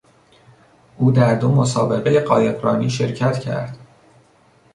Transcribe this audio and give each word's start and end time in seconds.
او 0.97 1.11
در 1.11 1.35
دو 1.35 1.51
مسابقهی 1.51 2.19
قایقرانی 2.19 2.89
شرکت 2.89 3.39
کرد. 3.39 3.77